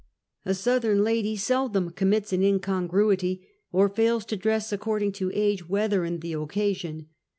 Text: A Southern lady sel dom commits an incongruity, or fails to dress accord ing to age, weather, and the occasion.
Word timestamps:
A 0.45 0.55
Southern 0.55 1.03
lady 1.03 1.35
sel 1.35 1.69
dom 1.69 1.91
commits 1.91 2.33
an 2.33 2.41
incongruity, 2.41 3.47
or 3.71 3.87
fails 3.87 4.25
to 4.25 4.35
dress 4.35 4.73
accord 4.73 5.03
ing 5.03 5.11
to 5.11 5.29
age, 5.31 5.69
weather, 5.69 6.05
and 6.05 6.21
the 6.21 6.33
occasion. 6.33 7.09